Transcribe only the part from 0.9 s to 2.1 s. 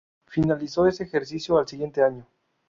ejercicio el año siguiente.